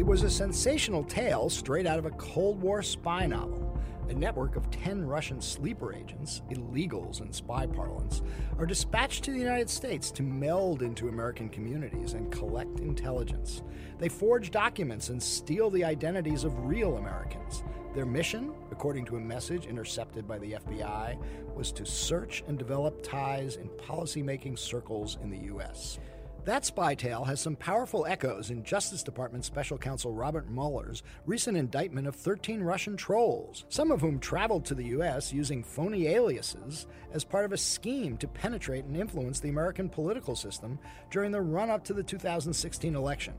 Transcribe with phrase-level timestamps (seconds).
[0.00, 3.78] It was a sensational tale straight out of a Cold War spy novel.
[4.08, 8.22] A network of 10 Russian sleeper agents, illegals in spy parlance,
[8.58, 13.62] are dispatched to the United States to meld into American communities and collect intelligence.
[13.98, 17.62] They forge documents and steal the identities of real Americans.
[17.94, 21.18] Their mission, according to a message intercepted by the FBI,
[21.54, 25.98] was to search and develop ties in policymaking circles in the U.S.
[26.46, 31.54] That spy tale has some powerful echoes in Justice Department Special Counsel Robert Mueller's recent
[31.54, 35.34] indictment of 13 Russian trolls, some of whom traveled to the U.S.
[35.34, 40.34] using phony aliases as part of a scheme to penetrate and influence the American political
[40.34, 40.78] system
[41.10, 43.34] during the run up to the 2016 election.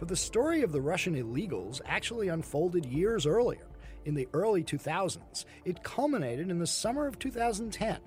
[0.00, 3.68] But the story of the Russian illegals actually unfolded years earlier,
[4.06, 5.44] in the early 2000s.
[5.64, 7.98] It culminated in the summer of 2010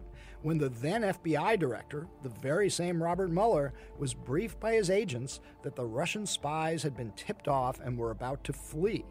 [0.44, 5.40] when the then FBI director, the very same Robert Mueller, was briefed by his agents
[5.64, 9.06] that the Russian spies had been tipped off and were about to flee,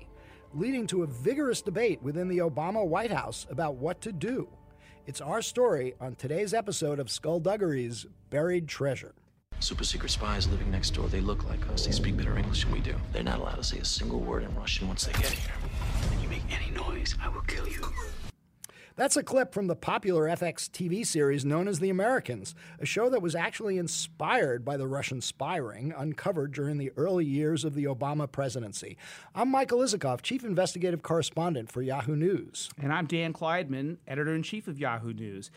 [0.54, 4.48] leading to a vigorous debate within the Obama White House about what to do.
[5.06, 9.14] It's our story on today's episode of Skullduggery's Buried Treasure.
[9.58, 11.08] Super secret spies living next door.
[11.08, 11.86] They look like us.
[11.86, 12.94] They speak better English than we do.
[13.12, 15.54] They're not allowed to say a single word in Russian once they get here.
[16.12, 17.80] If you make any noise, I will kill you.
[18.94, 23.08] That's a clip from the popular FX TV series known as The Americans, a show
[23.08, 27.74] that was actually inspired by the Russian spy ring uncovered during the early years of
[27.74, 28.98] the Obama presidency.
[29.34, 32.68] I'm Michael Isikoff, Chief Investigative Correspondent for Yahoo News.
[32.78, 35.50] And I'm Dan Klaidman, Editor in Chief of Yahoo News.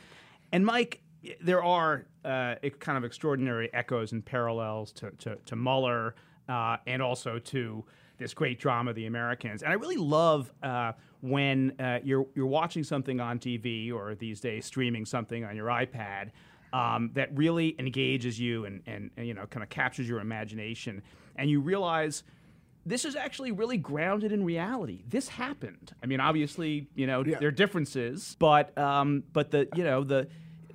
[0.54, 1.02] And Mike,
[1.42, 6.16] there are uh, kind of extraordinary echoes and parallels to, to, to Mueller
[6.48, 7.84] uh, and also to
[8.18, 9.62] this great drama, The Americans.
[9.64, 14.40] And I really love uh, when uh, you're you're watching something on TV or these
[14.40, 16.32] days streaming something on your iPad
[16.74, 21.02] um, that really engages you and, and, and you know kind of captures your imagination,
[21.36, 22.24] and you realize
[22.88, 25.04] this is actually really grounded in reality.
[25.08, 25.94] This happened.
[26.04, 27.40] I mean, obviously, you know, Yeah.
[27.40, 30.28] there are differences, but um, but the you know the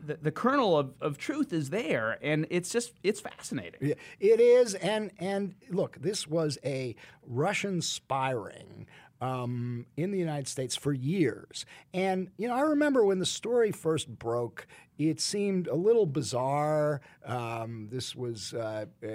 [0.05, 3.81] the, the kernel of, of truth is there, and it's just it's fascinating.
[3.81, 6.97] Yeah, It is, and and look, this was a
[7.27, 8.87] Russian spying
[9.21, 13.73] um, in the United States for years, and you know I remember when the story
[13.73, 14.67] first broke,
[15.09, 17.01] it seemed a little bizarre.
[17.25, 19.09] Um, this was uh, uh,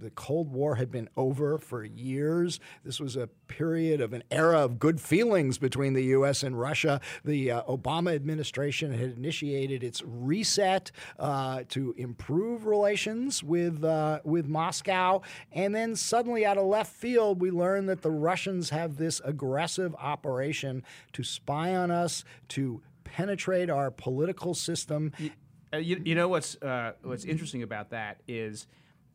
[0.00, 2.58] the Cold War had been over for years.
[2.84, 6.42] This was a period of an era of good feelings between the U.S.
[6.42, 7.00] and Russia.
[7.24, 14.46] The uh, Obama administration had initiated its reset uh, to improve relations with uh, with
[14.46, 15.20] Moscow,
[15.52, 19.94] and then suddenly, out of left field, we learn that the Russians have this aggressive
[19.96, 20.82] operation
[21.12, 25.12] to spy on us, to penetrate our political system.
[25.72, 28.66] Uh, you, you know what's uh, what's interesting about that is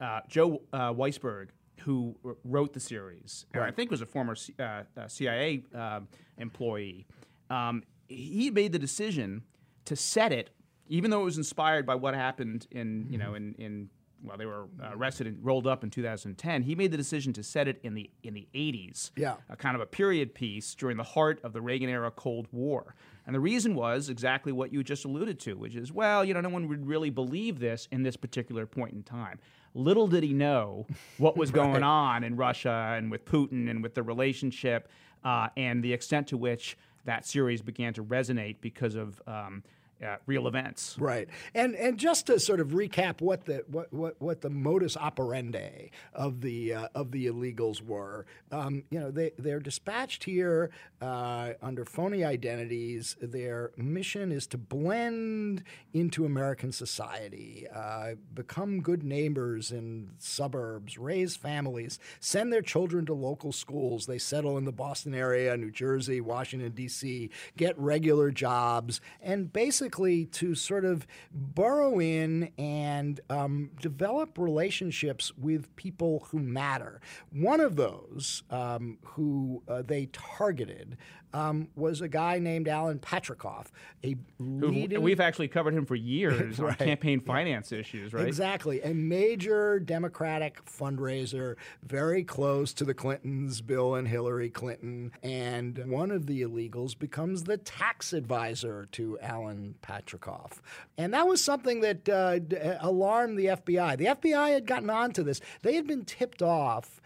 [0.02, 1.50] uh, Joe uh, Weisberg,
[1.82, 6.08] who wrote the series, or I think was a former C- uh, uh, CIA um,
[6.38, 7.08] employee.
[7.50, 9.44] Um, he made the decision
[9.86, 10.50] to set it,
[10.88, 13.90] even though it was inspired by what happened in you know in in
[14.24, 16.64] well they were uh, arrested and rolled up in 2010.
[16.64, 19.36] He made the decision to set it in the in the 80s Yeah.
[19.50, 22.96] a kind of a period piece during the heart of the Reagan era Cold War.
[23.26, 26.42] And the reason was exactly what you just alluded to, which is, well, you know,
[26.42, 29.40] no one would really believe this in this particular point in time.
[29.76, 30.88] Little did he know
[31.20, 34.90] what was going on in Russia and with Putin and with the relationship
[35.24, 36.76] uh, and the extent to which
[37.06, 39.64] that series began to resonate because of um,
[40.06, 40.96] uh, real events.
[41.00, 44.96] Right, and and just to sort of recap what the what what, what the modus
[44.96, 50.70] operandi of the uh, of the illegals were, um, you know, they they're dispatched here
[51.02, 53.18] uh, under phony identities.
[53.22, 61.36] Their mission is to blend into American society, uh, become good neighbors in suburbs, raise
[61.36, 64.06] families, send their children to local schools.
[64.06, 69.89] They settle in the Boston area, New Jersey, Washington D.C., get regular jobs, and basically
[70.26, 77.02] to sort of burrow in and um, develop relationships with people who matter.
[77.32, 80.98] One of those um, who uh, they targeted
[81.34, 83.68] um, was a guy named Alan Patricof,
[84.04, 85.02] a leading.
[85.02, 88.28] We've actually covered him for years on campaign finance issues, right?
[88.28, 88.82] Exactly.
[88.82, 95.12] A major Democratic fundraiser, very close to the Clintons, Bill and Hillary Clinton.
[95.24, 100.62] And one of the illegals becomes the tax advisor to Alan Patricof.
[100.98, 102.40] And that was something that uh,
[102.80, 103.98] alarmed the FBI.
[103.98, 107.00] The FBI had gotten onto this, they had been tipped off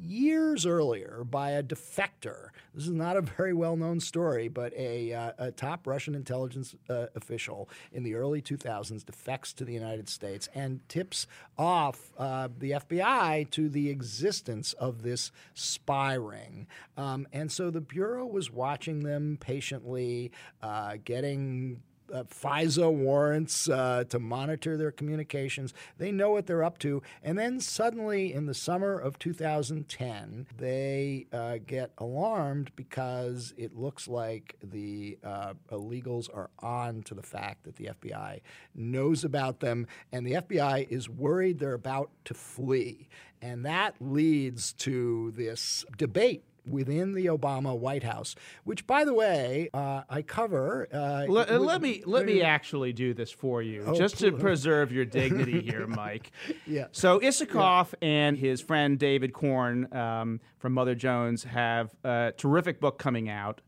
[0.00, 2.48] years earlier by a defector.
[2.74, 6.74] This is not a very well known story, but a, uh, a top Russian intelligence
[6.88, 11.26] uh, official in the early 2000s defects to the United States and tips
[11.58, 16.66] off uh, the FBI to the existence of this spy ring.
[16.96, 20.32] Um, and so the Bureau was watching them patiently,
[20.62, 25.74] uh, getting uh, FISA warrants uh, to monitor their communications.
[25.98, 27.02] They know what they're up to.
[27.22, 34.08] And then suddenly, in the summer of 2010, they uh, get alarmed because it looks
[34.08, 38.40] like the uh, illegals are on to the fact that the FBI
[38.74, 43.08] knows about them, and the FBI is worried they're about to flee.
[43.42, 48.34] And that leads to this debate within the Obama White House,
[48.64, 50.88] which, by the way, uh, I cover.
[50.92, 54.32] Uh, let, uh, let, me let me actually do this for you, oh, just to
[54.32, 56.32] preserve your dignity here, Mike.
[56.66, 56.86] yeah.
[56.92, 58.08] So Isikoff yeah.
[58.08, 63.60] and his friend David Corn um, from Mother Jones have a terrific book coming out.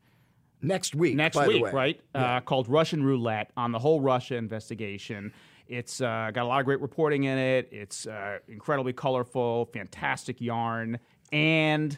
[0.61, 2.01] Next week, next week, right?
[2.15, 2.39] Yeah.
[2.39, 5.33] Uh, called Russian Roulette on the whole Russia investigation.
[5.69, 7.69] It's uh, got a lot of great reporting in it.
[7.71, 10.99] It's uh, incredibly colorful, fantastic yarn,
[11.31, 11.97] and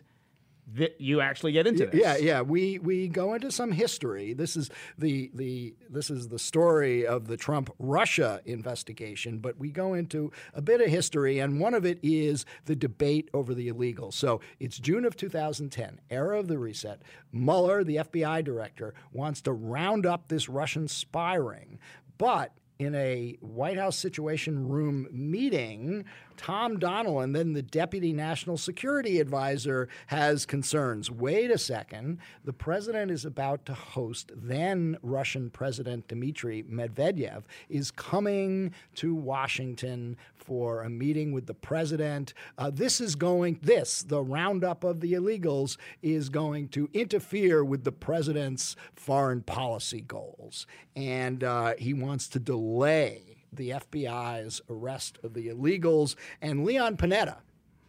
[0.75, 2.01] that you actually get into this.
[2.01, 2.41] Yeah, yeah.
[2.43, 4.33] We we go into some history.
[4.33, 9.71] This is the the this is the story of the Trump Russia investigation, but we
[9.71, 13.69] go into a bit of history, and one of it is the debate over the
[13.69, 14.13] illegal.
[14.13, 17.03] So it's June of 2010, era of the reset.
[17.33, 21.79] Mueller, the FBI director, wants to round up this Russian spy ring,
[22.19, 26.07] but in a White House Situation Room meeting,
[26.41, 31.11] Tom Donilon, then the deputy national security advisor, has concerns.
[31.11, 32.17] Wait a second.
[32.47, 40.17] The president is about to host then Russian President Dmitry Medvedev is coming to Washington
[40.35, 42.33] for a meeting with the president.
[42.57, 47.85] Uh, this is going, this, the roundup of the illegals, is going to interfere with
[47.85, 50.67] the president's foreign policy goals.
[50.97, 56.15] And uh, he wants to delay the FBI's arrest of the illegals.
[56.41, 57.39] And Leon Panetta,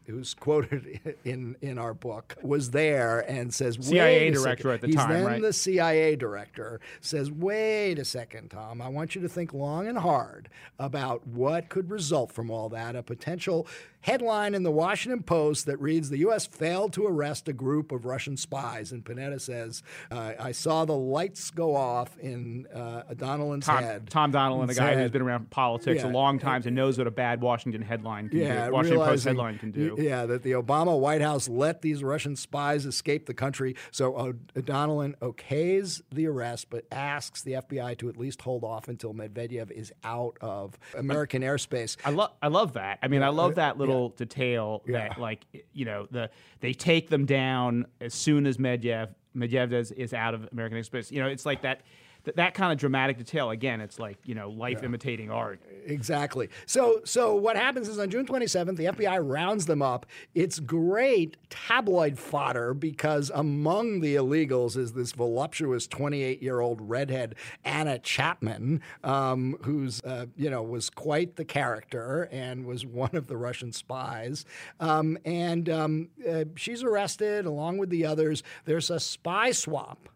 [0.06, 4.96] who's quoted in in our book, was there and says, CIA director at the He's
[4.96, 5.42] time, then right?
[5.42, 8.82] the CIA director says, "Wait a second, Tom.
[8.82, 10.50] I want you to think long and hard
[10.80, 12.96] about what could result from all that.
[12.96, 13.68] A potential
[14.02, 16.46] headline in the Washington Post that reads, The U.S.
[16.46, 18.92] failed to arrest a group of Russian spies.
[18.92, 24.10] And Panetta says, uh, I saw the lights go off in uh, Donilon's Tom, head.
[24.10, 27.08] Tom Donilon, a guy who's been around politics yeah, a long time and knows what
[27.08, 28.74] a bad Washington headline can yeah, do.
[28.74, 29.96] Washington Post headline can do.
[29.98, 33.76] Yeah, that the Obama White House let these Russian spies escape the country.
[33.92, 38.88] So uh, Donilon okays the arrest, but asks the FBI to at least hold off
[38.88, 41.98] until Medvedev is out of American airspace.
[42.06, 43.00] I love I love that.
[43.02, 44.18] I mean, I love that little little yeah.
[44.18, 45.10] detail yeah.
[45.10, 46.30] that like you know the
[46.60, 51.12] they take them down as soon as Medvedev Medvedev is, is out of American Express.
[51.12, 51.82] You know, it's like that
[52.24, 54.86] that, that kind of dramatic detail again it's like you know life yeah.
[54.86, 55.60] imitating art.
[55.86, 56.50] Exactly.
[56.66, 60.06] So so what happens is on june 27th the fbi rounds them up.
[60.36, 67.36] It's great tabloid fodder because among the illegals is this voluptuous 28 year old redhead
[67.64, 73.28] anna chapman um, who's uh, you know was quite the character and was one of
[73.28, 74.46] the russian spies.
[74.80, 78.44] Um, and um, uh, she's arrested along with the others.
[78.66, 80.10] There's a spy swap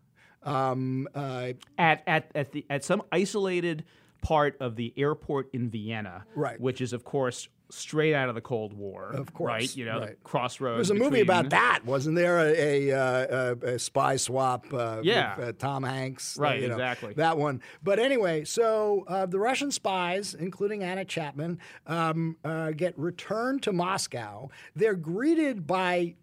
[0.45, 3.83] um, uh, at at at the at some isolated
[4.21, 6.59] part of the airport in Vienna, right?
[6.59, 9.75] Which is, of course, straight out of the Cold War, of course, right?
[9.75, 10.23] You know, right.
[10.23, 10.77] crossroads.
[10.77, 11.09] There's a between...
[11.11, 12.39] movie about that, wasn't there?
[12.39, 16.61] A, a, a, a spy swap, uh, yeah, with, uh, Tom Hanks, right?
[16.61, 17.61] You know, exactly that one.
[17.83, 23.73] But anyway, so uh, the Russian spies, including Anna Chapman, um, uh, get returned to
[23.73, 24.49] Moscow.
[24.75, 26.15] They're greeted by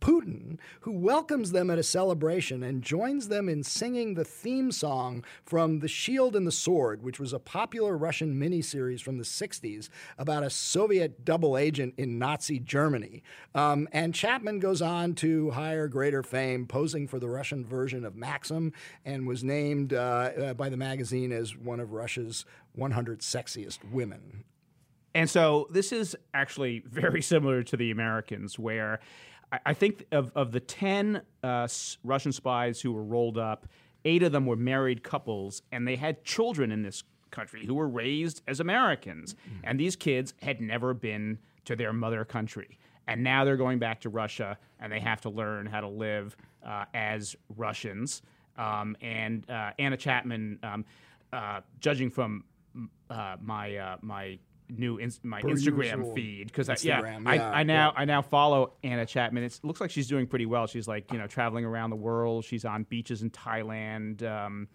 [0.00, 5.24] Putin, who welcomes them at a celebration and joins them in singing the theme song
[5.44, 9.88] from The Shield and the Sword, which was a popular Russian miniseries from the 60s
[10.18, 13.22] about a Soviet double agent in Nazi Germany.
[13.54, 18.16] Um, and Chapman goes on to higher, greater fame, posing for the Russian version of
[18.16, 18.72] Maxim,
[19.04, 24.44] and was named uh, uh, by the magazine as one of Russia's 100 sexiest women.
[25.16, 29.00] And so this is actually very similar to the Americans, where
[29.52, 31.68] I think of, of the 10 uh,
[32.02, 33.66] Russian spies who were rolled up,
[34.04, 37.88] eight of them were married couples, and they had children in this country who were
[37.88, 39.34] raised as Americans.
[39.34, 39.60] Mm-hmm.
[39.64, 42.78] And these kids had never been to their mother country.
[43.06, 46.36] And now they're going back to Russia, and they have to learn how to live
[46.66, 48.22] uh, as Russians.
[48.56, 50.84] Um, and uh, Anna Chapman, um,
[51.32, 52.44] uh, judging from
[53.10, 56.14] uh, my uh, my new ins- my Per Instagram usual.
[56.14, 58.00] feed because I, yeah, Instagram, I, I now yeah.
[58.00, 59.44] I now follow Anna Chapman.
[59.44, 60.66] It looks like she's doing pretty well.
[60.66, 62.44] She's like you know traveling around the world.
[62.44, 64.22] She's on beaches in Thailand.
[64.22, 64.68] Um,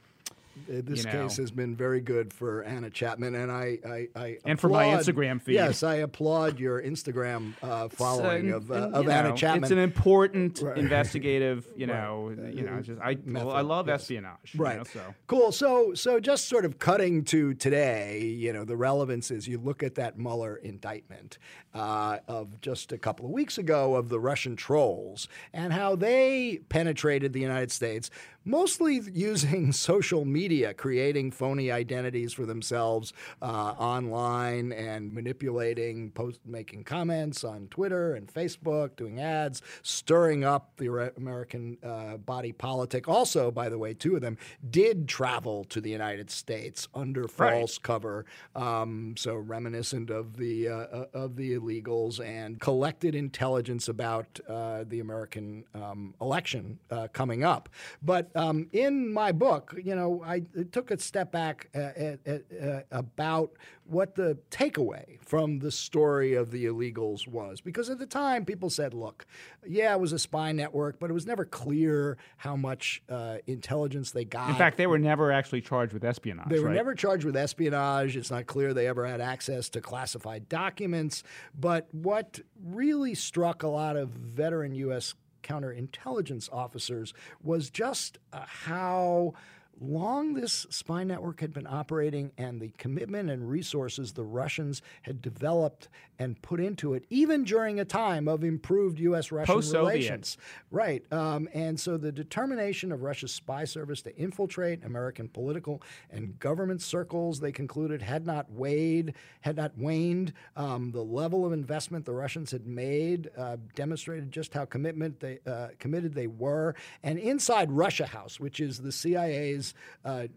[0.67, 4.59] This you case has been very good for Anna Chapman, and I, I, I And
[4.59, 5.55] for my Instagram feed.
[5.55, 9.63] Yes, I applaud your Instagram uh, following of, uh, of you Anna Chapman.
[9.63, 10.77] It's an important Right.
[10.77, 12.81] investigative, you know, you know.
[12.81, 14.01] Just I, well, I love yes.
[14.01, 14.77] espionage, you Right.
[14.77, 15.51] know, so Cool.
[15.51, 19.83] So, so just sort of cutting to today, you know, the relevance is you look
[19.83, 21.37] at that Mueller indictment
[21.73, 26.59] uh, of just a couple of weeks ago of the Russian trolls and how they
[26.69, 28.09] penetrated the United States,
[28.43, 33.45] mostly using social media, creating phony identities for themselves uh,
[33.77, 41.11] online and manipulating, post, making comments on Twitter and Facebook, doing ads, stirring up the
[41.17, 43.07] American uh, body politic.
[43.07, 44.37] Also, by the way, two of them
[44.69, 47.53] did travel to the United States under Right.
[47.53, 53.87] false cover, um, so reminiscent of the uh, uh, of the illegals and collected intelligence
[53.87, 57.69] about uh, the American um, election uh, coming up.
[58.01, 62.43] But um, in my book, you know, I took a step back uh, at, at,
[62.61, 63.51] uh, about
[63.83, 68.69] what the takeaway from the story of the illegals was, because at the time people
[68.69, 69.25] said, "Look,
[69.67, 74.11] yeah, it was a spy network, but it was never clear how much uh, intelligence
[74.11, 76.47] they got." in fact, they were never actually charged with espionage.
[76.47, 76.75] They were right?
[76.75, 78.15] never charged with espionage.
[78.15, 81.23] It's not clear they ever had access to classified documents.
[81.59, 85.15] But what really struck a lot of veteran U.S.
[85.43, 89.33] counterintelligence officers was just uh, how
[89.81, 95.21] long this spy network had been operating and the commitment and resources the Russians had
[95.21, 99.31] developed and put into it, even during a time of improved U.S.
[99.31, 100.37] Russian relations.
[100.69, 101.03] Right.
[101.11, 106.83] Um, and so the determination of Russia's spy service to infiltrate American political and government
[106.83, 110.33] circles, they concluded, had not weighed, had not waned.
[110.55, 115.39] Um, the level of investment the Russians had made uh, demonstrated just how commitment they,
[115.47, 116.75] uh, committed they were.
[117.01, 119.70] And inside Russia House, which is the CIA's
[120.03, 120.27] uh,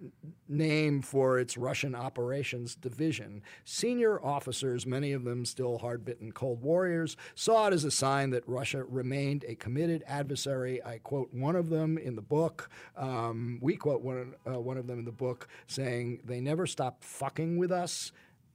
[0.48, 6.62] name for its Russian operations division, senior officers, many of them still hard bitten Cold
[6.62, 10.82] Warriors, saw it as a sign that Russia remained a committed adversary.
[10.84, 12.68] I quote one of them in the book.
[12.96, 17.04] Um, we quote one, uh, one of them in the book saying, They never stopped
[17.04, 18.12] fucking with us,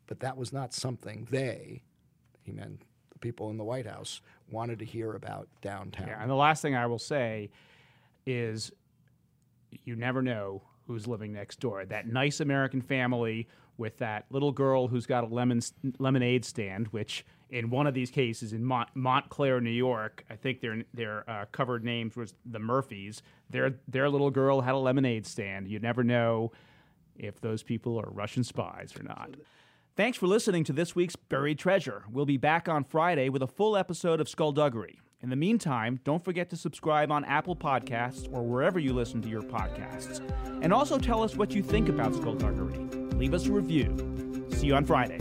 [0.07, 1.83] but that was not something they,
[2.43, 2.81] he meant
[3.11, 4.21] the people in the White House,
[4.51, 6.07] wanted to hear about downtown.
[6.07, 7.49] Yeah, and the last thing I will say
[8.25, 8.71] is
[9.83, 11.85] you never know who's living next door.
[11.85, 15.61] That nice American family with that little girl who's got a lemon
[15.99, 20.61] lemonade stand, which in one of these cases in Mont- Montclair, New York, I think
[20.61, 23.21] their their uh, covered names was the Murphys.
[23.51, 25.67] Their their little girl had a lemonade stand.
[25.67, 26.51] You never know
[27.15, 29.35] if those people are Russian spies or not.
[29.95, 32.03] Thanks for listening to this week's Buried Treasure.
[32.11, 34.99] We'll be back on Friday with a full episode of Skullduggery.
[35.21, 39.27] In the meantime, don't forget to subscribe on Apple Podcasts or wherever you listen to
[39.27, 40.21] your podcasts.
[40.61, 42.77] And also tell us what you think about Skullduggery.
[43.17, 44.47] Leave us a review.
[44.53, 45.17] See you on Friday.